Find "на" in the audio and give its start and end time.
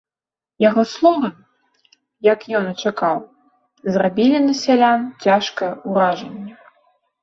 4.49-4.53